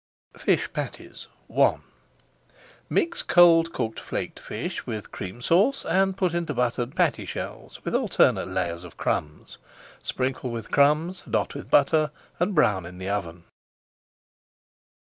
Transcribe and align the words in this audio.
FISH 0.35 0.73
PATTIES 0.73 1.27
I 1.55 1.77
Mix 2.89 3.21
cold 3.21 3.71
cooked 3.71 3.99
flaked 3.99 4.39
fish 4.39 4.83
with 4.87 5.11
Cream 5.11 5.43
Sauce 5.43 5.85
and 5.85 6.17
put 6.17 6.33
into 6.33 6.55
buttered 6.55 6.95
patty 6.95 7.27
shells 7.27 7.79
with 7.85 7.93
alternate 7.93 8.47
layers 8.47 8.83
of 8.83 8.97
crumbs. 8.97 9.59
Sprinkle 10.01 10.49
with 10.49 10.71
crumbs, 10.71 11.21
dot 11.29 11.53
with 11.53 11.69
butter, 11.69 12.09
and 12.39 12.55
brown 12.55 12.87
in 12.87 12.97
the 12.97 13.09
oven. 13.09 13.43